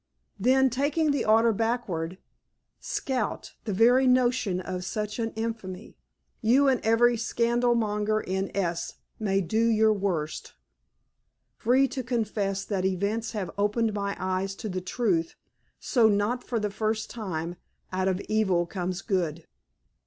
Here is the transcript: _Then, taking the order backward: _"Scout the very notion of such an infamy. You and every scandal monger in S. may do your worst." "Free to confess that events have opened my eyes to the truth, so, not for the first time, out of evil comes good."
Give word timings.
_Then, 0.39 0.71
taking 0.71 1.11
the 1.11 1.25
order 1.25 1.53
backward: 1.53 2.13
_"Scout 2.81 3.53
the 3.65 3.71
very 3.71 4.07
notion 4.07 4.59
of 4.59 4.83
such 4.83 5.19
an 5.19 5.29
infamy. 5.35 5.95
You 6.41 6.67
and 6.67 6.81
every 6.81 7.17
scandal 7.17 7.75
monger 7.75 8.19
in 8.19 8.49
S. 8.57 8.95
may 9.19 9.41
do 9.41 9.63
your 9.67 9.93
worst." 9.93 10.55
"Free 11.55 11.87
to 11.89 12.01
confess 12.01 12.65
that 12.65 12.83
events 12.83 13.33
have 13.33 13.51
opened 13.59 13.93
my 13.93 14.17
eyes 14.19 14.55
to 14.55 14.69
the 14.69 14.81
truth, 14.81 15.35
so, 15.79 16.09
not 16.09 16.43
for 16.43 16.59
the 16.59 16.71
first 16.71 17.11
time, 17.11 17.57
out 17.93 18.07
of 18.07 18.19
evil 18.21 18.65
comes 18.65 19.03
good." 19.03 19.45